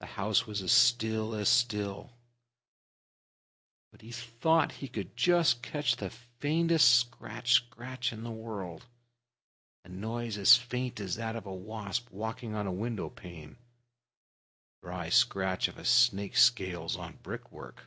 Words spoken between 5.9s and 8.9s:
the faintest scratch scratch in the world